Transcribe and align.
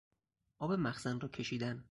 آب 0.59 0.71
مخزن 0.73 1.19
را 1.19 1.27
کشیدن 1.29 1.79